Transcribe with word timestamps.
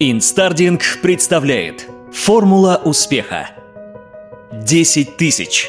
Smart 0.00 0.42
Reading 0.42 1.00
представляет 1.02 1.88
Формула 2.12 2.80
успеха 2.84 3.50
10 4.52 5.16
тысяч 5.16 5.68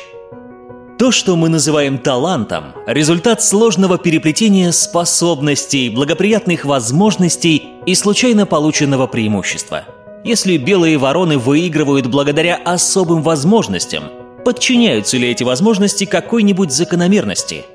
То, 1.00 1.10
что 1.10 1.36
мы 1.36 1.50
называем 1.50 1.98
талантом, 1.98 2.76
результат 2.86 3.42
сложного 3.42 3.98
переплетения 3.98 4.70
способностей, 4.70 5.90
благоприятных 5.90 6.64
возможностей 6.66 7.70
и 7.88 7.96
случайно 7.96 8.46
полученного 8.46 9.08
преимущества. 9.08 9.86
Если 10.24 10.58
белые 10.58 11.00
вороны 11.00 11.40
выигрывают 11.40 12.06
благодаря 12.06 12.56
особым 12.56 13.24
возможностям, 13.24 14.04
подчиняются 14.46 15.18
ли 15.18 15.28
эти 15.28 15.42
возможности 15.44 16.06
какой-нибудь 16.06 16.72
закономерности? 16.72 17.66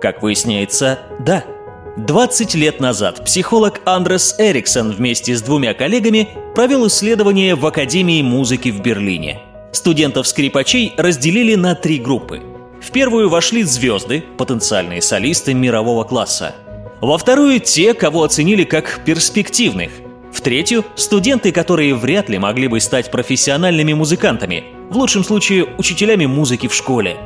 Как 0.00 0.22
выясняется, 0.22 1.00
да– 1.18 1.42
20 1.96 2.56
лет 2.56 2.80
назад 2.80 3.24
психолог 3.24 3.80
Андрес 3.84 4.34
Эриксон 4.38 4.90
вместе 4.90 5.36
с 5.36 5.42
двумя 5.42 5.74
коллегами 5.74 6.28
провел 6.52 6.88
исследование 6.88 7.54
в 7.54 7.64
Академии 7.64 8.20
музыки 8.20 8.70
в 8.70 8.82
Берлине. 8.82 9.40
Студентов-скрипачей 9.70 10.92
разделили 10.96 11.54
на 11.54 11.76
три 11.76 11.98
группы. 11.98 12.42
В 12.82 12.90
первую 12.90 13.28
вошли 13.28 13.62
звезды, 13.62 14.24
потенциальные 14.36 15.02
солисты 15.02 15.54
мирового 15.54 16.02
класса. 16.02 16.56
Во 17.00 17.16
вторую– 17.16 17.60
те, 17.60 17.94
кого 17.94 18.24
оценили 18.24 18.64
как 18.64 19.02
перспективных. 19.04 19.92
В 20.32 20.40
третью– 20.40 20.84
студенты, 20.96 21.52
которые 21.52 21.94
вряд 21.94 22.28
ли 22.28 22.38
могли 22.38 22.66
бы 22.66 22.80
стать 22.80 23.12
профессиональными 23.12 23.92
музыкантами, 23.92 24.64
в 24.90 24.96
лучшем 24.96 25.22
случае 25.22 25.66
учителями 25.78 26.26
музыки 26.26 26.66
в 26.66 26.74
школе. 26.74 27.16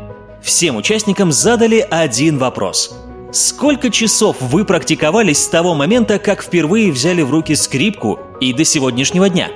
Всем 0.43 0.77
участникам 0.77 1.33
задали 1.33 1.87
один 1.89 2.37
вопрос– 2.37 2.95
Сколько 3.31 3.91
часов 3.91 4.37
вы 4.41 4.65
практиковались 4.65 5.45
с 5.45 5.49
того 5.49 5.75
момента, 5.75 6.19
как 6.19 6.43
впервые 6.43 6.91
взяли 6.91 7.21
в 7.21 7.31
руки 7.31 7.55
скрипку 7.55 8.19
и 8.41 8.55
до 8.55 8.65
сегодняшнего 8.65 9.29
дня? 9.29 9.51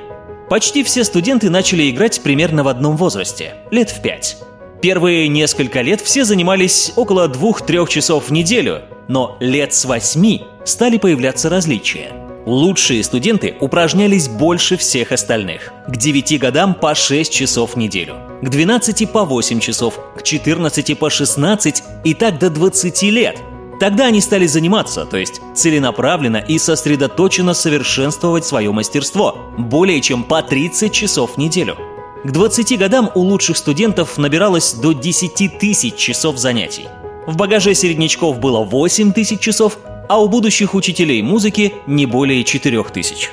Почти 0.50 0.84
все 0.84 1.04
студенты 1.04 1.48
начали 1.48 1.88
играть 1.88 2.20
примерно 2.22 2.64
в 2.64 2.68
одном 2.68 2.98
возрасте, 2.98 3.54
лет 3.70 3.90
в 3.90 4.02
пять. 4.02 4.36
Первые 4.82 5.28
несколько 5.28 5.80
лет 5.80 6.02
все 6.02 6.26
занимались 6.26 6.92
около 6.96 7.28
двух-трех 7.28 7.88
часов 7.88 8.28
в 8.28 8.32
неделю, 8.32 8.82
но 9.08 9.38
лет 9.40 9.72
с 9.72 9.86
восьми 9.86 10.44
стали 10.66 10.98
появляться 10.98 11.48
различия. 11.48 12.12
Лучшие 12.44 13.02
студенты 13.02 13.54
упражнялись 13.58 14.28
больше 14.28 14.76
всех 14.76 15.12
остальных. 15.12 15.72
К 15.88 15.96
9 15.96 16.38
годам 16.38 16.74
по 16.74 16.94
6 16.94 17.32
часов 17.32 17.72
в 17.72 17.78
неделю, 17.78 18.16
к 18.42 18.50
12 18.50 19.10
по 19.10 19.24
8 19.24 19.60
часов, 19.60 19.98
к 20.18 20.22
14 20.22 20.98
по 20.98 21.08
16 21.08 21.82
и 22.04 22.12
так 22.12 22.38
до 22.38 22.50
20 22.50 23.02
лет– 23.04 23.38
Тогда 23.82 24.06
они 24.06 24.20
стали 24.20 24.46
заниматься, 24.46 25.04
то 25.06 25.16
есть 25.16 25.40
целенаправленно 25.54 26.36
и 26.36 26.56
сосредоточенно 26.56 27.52
совершенствовать 27.52 28.46
свое 28.46 28.70
мастерство, 28.70 29.36
более 29.58 30.00
чем 30.00 30.22
по 30.22 30.40
30 30.40 30.92
часов 30.92 31.32
в 31.34 31.36
неделю. 31.36 31.76
К 32.22 32.30
20 32.30 32.78
годам 32.78 33.10
у 33.16 33.22
лучших 33.22 33.56
студентов 33.56 34.18
набиралось 34.18 34.74
до 34.74 34.92
10 34.92 35.58
тысяч 35.58 35.96
часов 35.96 36.38
занятий. 36.38 36.86
В 37.26 37.36
багаже 37.36 37.74
середнячков 37.74 38.38
было 38.38 38.62
8 38.62 39.12
тысяч 39.12 39.40
часов, 39.40 39.76
а 40.08 40.22
у 40.22 40.28
будущих 40.28 40.76
учителей 40.76 41.20
музыки 41.20 41.74
не 41.88 42.06
более 42.06 42.44
4 42.44 42.84
тысяч. 42.84 43.30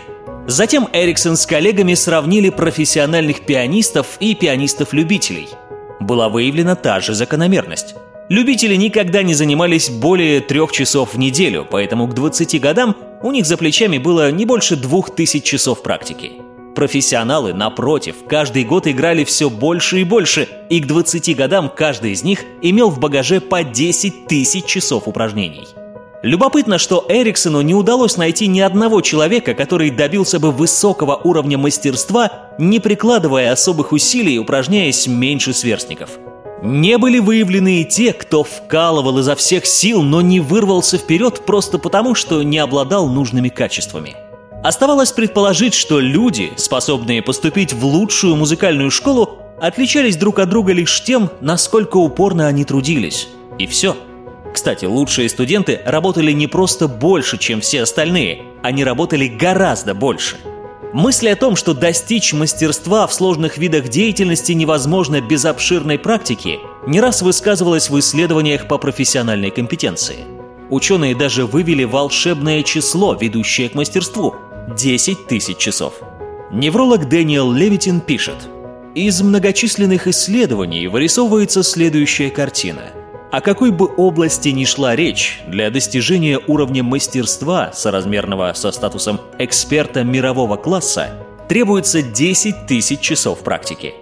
Затем 0.48 0.90
Эриксон 0.92 1.38
с 1.38 1.46
коллегами 1.46 1.94
сравнили 1.94 2.50
профессиональных 2.50 3.46
пианистов 3.46 4.18
и 4.20 4.34
пианистов-любителей. 4.34 5.50
Была 6.00 6.28
выявлена 6.28 6.74
та 6.74 7.02
же 7.02 7.14
закономерность. 7.14 7.94
Любители 8.30 8.76
никогда 8.76 9.24
не 9.24 9.34
занимались 9.34 9.90
более 9.90 10.40
трех 10.40 10.72
часов 10.72 11.16
в 11.16 11.18
неделю, 11.18 11.66
поэтому 11.70 12.08
к 12.08 12.14
20 12.14 12.62
годам 12.62 12.96
у 13.24 13.32
них 13.32 13.48
за 13.48 13.58
плечами 13.58 13.98
было 13.98 14.32
не 14.32 14.46
больше 14.46 14.76
двух 14.76 15.16
тысяч 15.16 15.44
часов 15.44 15.82
практики. 15.82 16.34
Профессионалы, 16.76 17.56
напротив, 17.56 18.18
каждый 18.28 18.66
год 18.66 18.86
играли 18.86 19.24
все 19.24 19.50
больше 19.50 20.02
и 20.02 20.04
больше, 20.04 20.48
и 20.70 20.80
к 20.80 20.86
20 20.86 21.36
годам 21.36 21.72
каждый 21.76 22.12
из 22.12 22.24
них 22.24 22.44
имел 22.62 22.92
в 22.92 23.00
багаже 23.00 23.42
по 23.42 23.64
10 23.64 24.28
тысяч 24.28 24.66
часов 24.66 25.08
упражнений. 25.08 25.68
Любопытно, 26.22 26.78
что 26.78 27.04
Эриксону 27.10 27.62
не 27.62 27.74
удалось 27.74 28.16
найти 28.16 28.46
ни 28.46 28.60
одного 28.60 29.02
человека, 29.02 29.56
который 29.56 29.90
добился 29.90 30.40
бы 30.40 30.52
высокого 30.52 31.16
уровня 31.16 31.58
мастерства, 31.58 32.52
не 32.60 32.80
прикладывая 32.80 33.52
особых 33.52 33.92
усилий 33.92 34.36
и 34.36 34.40
упражняясь 34.40 35.08
меньше 35.08 35.52
сверстников– 35.52 36.12
не 36.62 36.98
были 36.98 37.20
выявлены 37.20 37.82
и 37.82 37.86
те, 37.86 38.14
кто 38.14 38.44
вкалывал 38.44 39.20
изо 39.20 39.36
всех 39.36 39.66
сил, 39.66 40.02
но 40.02 40.22
не 40.22 40.40
вырвался 40.40 40.98
вперед 40.98 41.46
просто 41.46 41.78
потому, 41.78 42.16
что 42.16 42.44
не 42.44 42.58
обладал 42.58 43.08
нужными 43.08 43.50
качествами. 43.50 44.16
Оставалось 44.64 45.12
предположить, 45.12 45.74
что 45.74 46.00
люди, 46.00 46.52
способные 46.58 47.22
поступить 47.22 47.74
в 47.74 47.86
лучшую 47.86 48.36
музыкальную 48.36 48.92
школу, 48.92 49.40
отличались 49.62 50.18
друг 50.18 50.40
от 50.40 50.50
друга 50.50 50.74
лишь 50.74 51.04
тем, 51.04 51.30
насколько 51.40 51.98
упорно 51.98 52.48
они 52.48 52.66
трудились. 52.66 53.30
И 53.58 53.68
все. 53.68 53.96
Кстати, 54.54 54.86
лучшие 54.86 55.30
студенты 55.30 55.80
работали 55.86 56.32
не 56.32 56.48
просто 56.48 56.88
больше, 56.88 57.38
чем 57.38 57.62
все 57.62 57.84
остальные, 57.84 58.42
они 58.64 58.84
работали 58.84 59.28
гораздо 59.28 59.94
больше– 59.94 60.38
Мысль 60.94 61.30
о 61.30 61.36
том, 61.36 61.56
что 61.56 61.76
достичь 61.76 62.34
мастерства 62.34 63.06
в 63.06 63.14
сложных 63.14 63.60
видах 63.60 63.90
деятельности 63.90 64.54
невозможно 64.54 65.22
без 65.22 65.46
обширной 65.46 66.00
практики, 66.00 66.60
не 66.88 67.00
раз 67.00 67.22
высказывалась 67.22 67.92
в 67.92 68.00
исследованиях 68.00 68.68
по 68.68 68.80
профессиональной 68.80 69.52
компетенции. 69.52 70.26
Ученые 70.72 71.16
даже 71.16 71.46
вывели 71.46 71.84
волшебное 71.84 72.64
число, 72.64 73.14
ведущее 73.14 73.70
к 73.70 73.76
мастерству– 73.76 74.36
10 74.76 75.28
тысяч 75.28 75.58
часов. 75.58 75.94
Невролог 76.52 77.08
Дэниел 77.08 77.52
Левитин 77.52 78.02
пишет, 78.02 78.50
«Из 78.96 79.22
многочисленных 79.22 80.08
исследований 80.08 80.88
вырисовывается 80.88 81.62
следующая 81.62 82.32
картина– 82.32 82.82
о 83.32 83.42
какой 83.42 83.72
бы 83.72 83.86
области 83.86 84.50
ни 84.50 84.66
шла 84.66 84.96
речь, 84.96 85.42
для 85.48 85.70
достижения 85.70 86.40
уровня 86.48 86.84
мастерства, 86.84 87.72
соразмерного 87.74 88.54
со 88.54 88.72
статусом 88.72 89.22
эксперта 89.38 90.04
мирового 90.04 90.56
класса, 90.56 91.12
требуется 91.48 92.02
10 92.02 92.66
тысяч 92.68 93.00
часов 93.00 93.40
практики. 93.40 93.94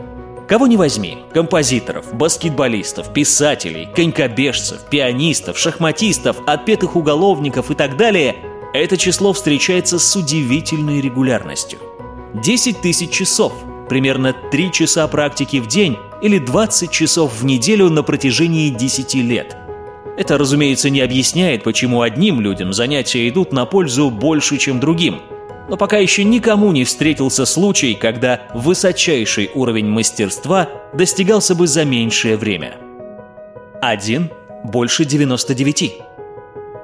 Кого 0.47 0.65
не 0.67 0.77
возьми– 0.77 1.17
композиторов, 1.33 2.13
баскетболистов, 2.13 3.11
писателей, 3.11 3.89
конькобежцев, 3.93 4.79
пианистов, 4.89 5.57
шахматистов, 5.57 6.37
отпетых 6.47 6.95
уголовников 6.95 7.69
и 7.69 7.75
так 7.75 7.97
далее– 7.97 8.37
это 8.73 8.95
число 8.95 9.33
встречается 9.33 9.99
с 9.99 10.15
удивительной 10.15 11.01
регулярностью. 11.01 11.79
10 12.33 12.79
тысяч 12.79 13.09
часов– 13.09 13.51
примерно 13.89 14.33
3 14.51 14.71
часа 14.71 15.05
практики 15.09 15.57
в 15.57 15.67
день 15.67 15.97
или 16.21 16.39
20 16.39 16.91
часов 16.91 17.39
в 17.39 17.45
неделю 17.45 17.89
на 17.89 18.03
протяжении 18.03 18.69
10 18.69 19.15
лет. 19.15 19.55
Это, 20.17 20.37
разумеется, 20.37 20.89
не 20.89 21.01
объясняет, 21.01 21.63
почему 21.63 22.01
одним 22.01 22.41
людям 22.41 22.73
занятия 22.73 23.29
идут 23.29 23.51
на 23.51 23.65
пользу 23.65 24.09
больше, 24.09 24.57
чем 24.57 24.79
другим. 24.79 25.21
Но 25.69 25.77
пока 25.77 25.97
еще 25.97 26.23
никому 26.23 26.71
не 26.71 26.85
встретился 26.85 27.45
случай, 27.45 27.93
когда 27.93 28.41
высочайший 28.53 29.51
уровень 29.53 29.87
мастерства 29.87 30.69
достигался 30.93 31.53
бы 31.53 31.67
за 31.67 31.85
меньшее 31.85 32.37
время. 32.37 32.77
Один 33.81 34.31
больше 34.63 35.05
99. 35.05 36.01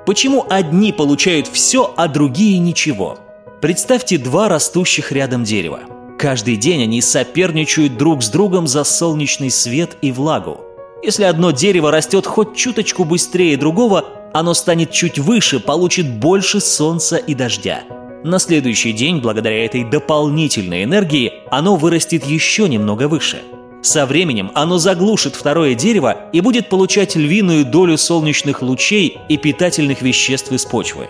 Почему 0.05 0.45
одни 0.49 0.91
получают 0.91 1.47
все, 1.47 1.91
а 1.95 2.07
другие 2.07 2.59
ничего? 2.59 3.17
Представьте 3.61 4.17
два 4.17 4.49
растущих 4.49 5.11
рядом 5.11 5.43
дерева– 5.43 5.79
Каждый 6.18 6.56
день 6.56 6.84
они 6.84 7.01
соперничают 7.01 7.97
друг 7.97 8.24
с 8.24 8.29
другом 8.29 8.68
за 8.68 8.84
солнечный 8.84 9.51
свет 9.51 9.97
и 10.01 10.12
влагу. 10.12 10.62
Если 11.03 11.24
одно 11.24 11.51
дерево 11.51 11.91
растет 11.91 12.25
хоть 12.25 12.56
чуточку 12.56 13.03
быстрее 13.03 13.57
другого, 13.57 14.06
оно 14.34 14.53
станет 14.53 14.91
чуть 14.91 15.19
выше, 15.19 15.59
получит 15.59 16.09
больше 16.09 16.62
солнца 16.62 17.18
и 17.18 17.34
дождя. 17.34 17.84
На 18.23 18.40
следующий 18.40 18.94
день, 18.94 19.19
благодаря 19.19 19.66
этой 19.66 19.84
дополнительной 19.84 20.85
энергии, 20.85 21.34
оно 21.52 21.76
вырастет 21.76 22.26
еще 22.26 22.70
немного 22.70 23.09
выше. 23.09 23.41
Со 23.82 24.05
временем 24.05 24.49
оно 24.55 24.78
заглушит 24.78 25.35
второе 25.35 25.76
дерево 25.76 26.29
и 26.32 26.40
будет 26.40 26.70
получать 26.70 27.17
львиную 27.17 27.66
долю 27.66 27.97
солнечных 27.97 28.61
лучей 28.61 29.17
и 29.28 29.35
питательных 29.35 30.02
веществ 30.02 30.53
из 30.53 30.64
почвы. 30.64 31.09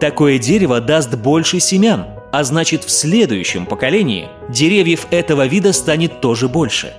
Такое 0.00 0.38
дерево 0.38 0.80
даст 0.80 1.14
больше 1.14 1.60
семян, 1.60 2.06
а 2.32 2.44
значит 2.44 2.84
в 2.84 2.90
следующем 2.90 3.66
поколении 3.66 4.28
деревьев 4.48 5.06
этого 5.10 5.46
вида 5.46 5.72
станет 5.72 6.20
тоже 6.20 6.48
больше. 6.48 6.94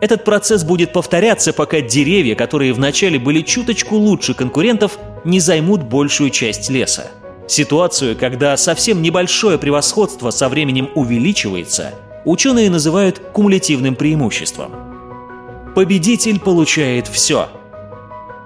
Этот 0.00 0.24
процесс 0.24 0.62
будет 0.62 0.92
повторяться, 0.92 1.52
пока 1.52 1.80
деревья, 1.80 2.34
которые 2.34 2.72
вначале 2.72 3.18
были 3.18 3.40
чуточку 3.40 3.96
лучше 3.96 4.34
конкурентов, 4.34 4.98
не 5.24 5.40
займут 5.40 5.82
большую 5.82 6.30
часть 6.30 6.68
леса. 6.68 7.08
Ситуацию, 7.48 8.16
когда 8.16 8.56
совсем 8.56 9.00
небольшое 9.00 9.56
превосходство 9.58 10.30
со 10.30 10.48
временем 10.48 10.90
увеличивается, 10.94 11.94
ученые 12.24 12.70
называют 12.70 13.20
кумулятивным 13.32 13.94
преимуществом. 13.94 14.72
Победитель 15.74 16.40
получает 16.40 17.06
все. 17.06 17.48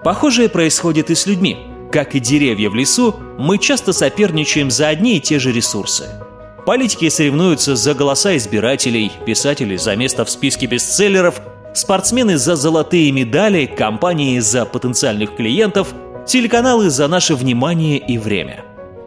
Похожее 0.05 0.49
происходит 0.49 1.11
и 1.11 1.15
с 1.15 1.27
людьми. 1.27 1.70
Как 1.93 2.15
и 2.15 2.21
деревья 2.21 2.71
в 2.71 2.75
лесу, 2.75 3.17
мы 3.39 3.59
часто 3.59 3.93
соперничаем 3.93 4.71
за 4.71 4.89
одни 4.89 5.17
и 5.17 5.21
те 5.21 5.39
же 5.39 5.53
ресурсы– 5.53 6.09
Политики 6.67 7.09
соревнуются 7.09 7.75
за 7.75 7.95
голоса 7.95 8.37
избирателей, 8.37 9.11
писатели 9.25 9.77
за 9.77 9.97
место 9.97 10.25
в 10.25 10.31
списке 10.31 10.67
бестселлеров, 10.67 11.41
спортсмены 11.75 12.37
за 12.37 12.55
золотые 12.55 13.11
медали, 13.13 13.67
компании 13.67 14.39
за 14.41 14.67
потенциальных 14.67 15.37
клиентов, 15.37 15.95
телеканалы 16.27 16.91
за 16.91 17.09
наше 17.09 17.35
внимание 17.35 17.99
и 17.99 18.19
время. 18.19 18.65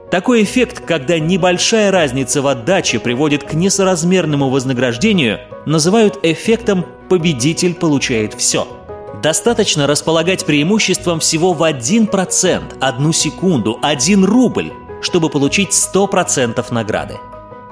Такой 0.09 0.43
эффект, 0.43 0.79
когда 0.85 1.19
небольшая 1.19 1.91
разница 1.91 2.41
в 2.41 2.47
отдаче 2.47 2.99
приводит 2.99 3.43
к 3.43 3.53
несоразмерному 3.53 4.49
вознаграждению, 4.49 5.39
называют 5.65 6.19
эффектом 6.23 6.85
«победитель 7.09 7.75
получает 7.75 8.33
все». 8.33 8.67
Достаточно 9.23 9.87
располагать 9.87 10.45
преимуществом 10.45 11.21
всего 11.21 11.53
в 11.53 11.63
1%, 11.63 12.77
одну 12.81 13.13
секунду, 13.13 13.79
один 13.81 14.25
рубль, 14.25 14.73
чтобы 15.01 15.29
получить 15.29 15.69
100% 15.69 16.61
награды. 16.73 17.19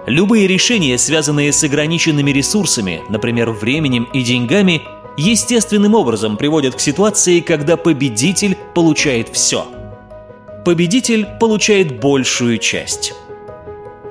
Любые 0.07 0.47
решения, 0.47 0.97
связанные 0.97 1.51
с 1.51 1.61
ограниченными 1.65 2.31
ресурсами, 2.31 3.01
например, 3.09 3.51
временем 3.51 4.07
и 4.13 4.23
деньгами, 4.23 4.83
естественным 5.17 5.93
образом 5.93 6.37
приводят 6.37 6.75
к 6.75 6.79
ситуации, 6.79 7.41
когда 7.41 7.75
победитель 7.75 8.57
получает 8.73 9.27
все. 9.27 9.67
Победитель 10.63 11.27
получает 11.37 11.99
большую 11.99 12.59
часть. 12.59 13.13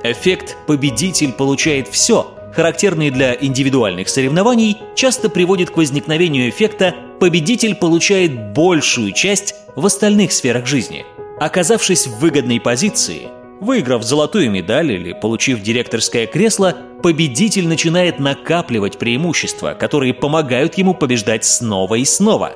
Эффект 0.02 0.58
«победитель 0.66 1.32
получает 1.32 1.88
все», 1.88 2.34
характерный 2.54 3.10
для 3.10 3.34
индивидуальных 3.34 4.10
соревнований, 4.10 4.76
часто 4.94 5.30
приводит 5.30 5.70
к 5.70 5.78
возникновению 5.78 6.50
эффекта 6.50 6.94
«победитель 7.20 7.74
получает 7.74 8.52
большую 8.52 9.12
часть 9.12 9.54
в 9.76 9.86
остальных 9.86 10.32
сферах 10.32 10.66
жизни». 10.66 11.04
Оказавшись 11.38 12.06
в 12.06 12.18
выгодной 12.18 12.60
позиции– 12.60 13.28
Выиграв 13.60 14.02
золотую 14.02 14.50
медаль 14.50 14.92
или 14.92 15.12
получив 15.12 15.60
директорское 15.60 16.26
кресло, 16.26 16.74
победитель 17.02 17.68
начинает 17.68 18.18
накапливать 18.18 18.98
преимущества, 18.98 19.76
которые 19.78 20.14
помогают 20.14 20.78
ему 20.78 20.94
побеждать 20.94 21.44
снова 21.44 21.96
и 21.96 22.06
снова. 22.06 22.52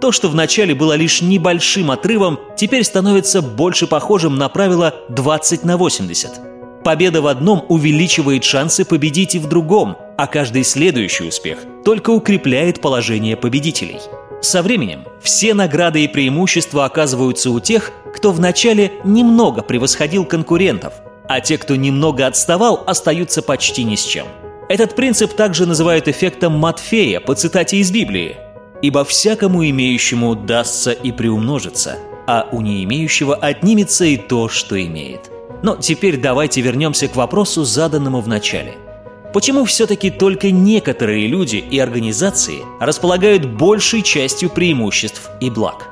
То, 0.00 0.10
что 0.10 0.28
вначале 0.28 0.74
было 0.74 0.94
лишь 0.94 1.20
небольшим 1.20 1.90
отрывом, 1.90 2.38
теперь 2.56 2.84
становится 2.84 3.42
больше 3.42 3.86
похожим 3.86 4.36
на 4.36 4.48
правило 4.48 4.94
20 5.10 5.64
на 5.64 5.76
80. 5.76 6.82
Победа 6.82 7.20
в 7.20 7.26
одном 7.26 7.66
увеличивает 7.68 8.42
шансы 8.42 8.86
победить 8.86 9.34
и 9.34 9.38
в 9.38 9.48
другом, 9.48 9.98
а 10.18 10.26
каждый 10.26 10.64
следующий 10.64 11.22
успех 11.22 11.60
только 11.84 12.10
укрепляет 12.10 12.80
положение 12.80 13.36
победителей. 13.36 14.00
Со 14.42 14.62
временем 14.62 15.04
все 15.22 15.54
награды 15.54 16.02
и 16.02 16.08
преимущества 16.08 16.84
оказываются 16.84 17.50
у 17.52 17.60
тех, 17.60 17.92
кто 18.14 18.32
вначале 18.32 18.92
немного 19.04 19.62
превосходил 19.62 20.24
конкурентов, 20.24 20.94
а 21.28 21.40
те, 21.40 21.56
кто 21.56 21.76
немного 21.76 22.26
отставал, 22.26 22.82
остаются 22.84 23.42
почти 23.42 23.84
ни 23.84 23.94
с 23.94 24.02
чем. 24.04 24.26
Этот 24.68 24.96
принцип 24.96 25.34
также 25.34 25.66
называют 25.66 26.08
эффектом 26.08 26.52
Матфея 26.58 27.20
по 27.20 27.36
цитате 27.36 27.76
из 27.76 27.92
Библии. 27.92 28.36
«Ибо 28.82 29.04
всякому 29.04 29.68
имеющему 29.68 30.34
дастся 30.34 30.92
и 30.92 31.12
приумножится, 31.12 31.96
а 32.26 32.48
у 32.50 32.60
не 32.60 32.82
имеющего 32.84 33.36
отнимется 33.36 34.04
и 34.04 34.16
то, 34.16 34.48
что 34.48 34.80
имеет». 34.80 35.30
Но 35.62 35.76
теперь 35.76 36.16
давайте 36.16 36.60
вернемся 36.60 37.08
к 37.08 37.16
вопросу, 37.16 37.64
заданному 37.64 38.20
в 38.20 38.28
начале– 38.28 38.74
Почему 39.32 39.64
все-таки 39.66 40.10
только 40.10 40.50
некоторые 40.50 41.26
люди 41.26 41.56
и 41.56 41.78
организации 41.78 42.60
располагают 42.80 43.44
большей 43.44 44.02
частью 44.02 44.48
преимуществ 44.48 45.30
и 45.40 45.50
благ? 45.50 45.86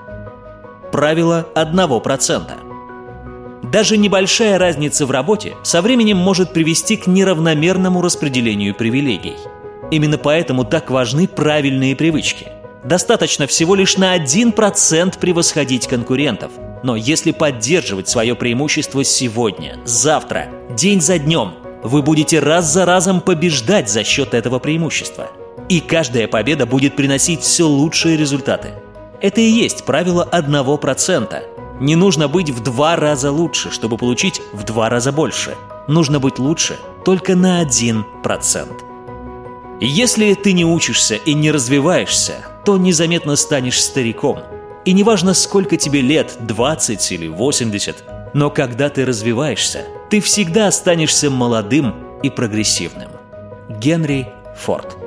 Правило 0.90 1.46
1%. 1.54 2.42
Даже 3.70 3.96
небольшая 3.98 4.58
разница 4.58 5.04
в 5.04 5.10
работе 5.10 5.54
со 5.62 5.82
временем 5.82 6.16
может 6.16 6.52
привести 6.52 6.96
к 6.96 7.06
неравномерному 7.06 8.00
распределению 8.00 8.74
привилегий. 8.74 9.34
Именно 9.90 10.16
поэтому 10.18 10.64
так 10.64 10.90
важны 10.90 11.28
правильные 11.28 11.94
привычки. 11.94 12.48
Достаточно 12.84 13.46
всего 13.46 13.74
лишь 13.74 13.98
на 13.98 14.16
1% 14.16 15.18
превосходить 15.18 15.86
конкурентов. 15.88 16.52
Но 16.82 16.96
если 16.96 17.32
поддерживать 17.32 18.08
свое 18.08 18.34
преимущество 18.34 19.04
сегодня, 19.04 19.78
завтра, 19.84 20.48
день 20.70 21.00
за 21.02 21.18
днем– 21.18 21.54
вы 21.86 22.02
будете 22.02 22.40
раз 22.40 22.72
за 22.72 22.84
разом 22.84 23.20
побеждать 23.20 23.88
за 23.88 24.02
счет 24.02 24.34
этого 24.34 24.58
преимущества. 24.58 25.30
И 25.68 25.80
каждая 25.80 26.26
победа 26.26 26.66
будет 26.66 26.96
приносить 26.96 27.42
все 27.42 27.64
лучшие 27.64 28.16
результаты. 28.16 28.70
Это 29.20 29.40
и 29.40 29.48
есть 29.48 29.84
правило 29.84 30.28
1%. 30.30 31.42
Не 31.80 31.94
нужно 31.94 32.28
быть 32.28 32.50
в 32.50 32.62
два 32.62 32.96
раза 32.96 33.30
лучше, 33.30 33.70
чтобы 33.70 33.98
получить 33.98 34.40
в 34.52 34.64
два 34.64 34.88
раза 34.88 35.12
больше. 35.12 35.54
Нужно 35.86 36.18
быть 36.18 36.38
лучше 36.38 36.76
только 37.04 37.36
на 37.36 37.62
1%. 37.62 38.04
Если 39.80 40.34
ты 40.34 40.52
не 40.52 40.64
учишься 40.64 41.14
и 41.14 41.34
не 41.34 41.50
развиваешься, 41.50 42.46
то 42.64 42.78
незаметно 42.78 43.36
станешь 43.36 43.80
стариком. 43.82 44.40
И 44.84 44.92
неважно, 44.92 45.34
сколько 45.34 45.76
тебе 45.76 46.00
лет, 46.00 46.36
20 46.40 47.12
или 47.12 47.28
80, 47.28 48.04
но 48.34 48.50
когда 48.50 48.88
ты 48.88 49.04
развиваешься, 49.04 49.84
ты 50.10 50.20
всегда 50.20 50.68
останешься 50.68 51.30
молодым 51.30 52.20
и 52.22 52.30
прогрессивным. 52.30 53.10
Генри 53.68 54.28
Форд 54.56 55.05